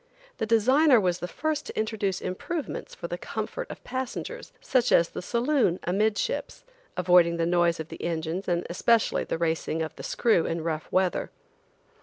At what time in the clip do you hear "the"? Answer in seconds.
0.39-0.47, 1.19-1.27, 3.07-3.19, 5.09-5.21, 7.37-7.45, 7.89-8.03, 9.25-9.37, 9.97-10.01